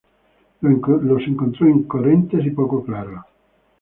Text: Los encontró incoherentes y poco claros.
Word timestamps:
Los 0.61 1.21
encontró 1.27 1.69
incoherentes 1.69 2.43
y 2.43 2.49
poco 2.49 2.83
claros. 2.83 3.23